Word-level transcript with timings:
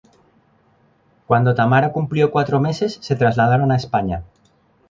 Cuando 1.27 1.53
Tamara 1.53 1.91
cumplió 1.91 2.31
cuatro 2.31 2.59
meses 2.59 2.97
se 3.03 3.15
trasladaron 3.15 3.71
a 3.71 3.75
España. 3.75 4.23